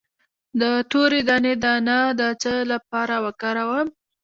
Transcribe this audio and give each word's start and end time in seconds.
د 0.59 0.61
تورې 0.91 1.19
دانې 1.29 1.53
دانه 1.63 1.97
د 2.19 2.21
څه 2.41 2.53
لپاره 2.71 3.15
وکاروم؟ 3.25 3.87